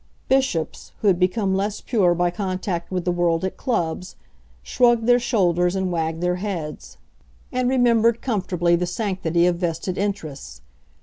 [0.29, 4.15] Bishops, who had become less pure by contact with the world at clubs,
[4.63, 6.97] shrugged their shoulders and wagged their heads,
[7.51, 10.61] and remembered comfortably the sanctity of vested interests.